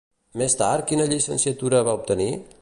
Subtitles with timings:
[0.41, 2.31] Més tard, quina llicenciatura va obtenir?